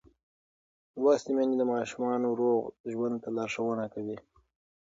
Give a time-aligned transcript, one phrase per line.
[1.01, 2.59] لوستې میندې د ماشومانو روغ
[2.91, 4.17] ژوند ته لارښوونه کوي.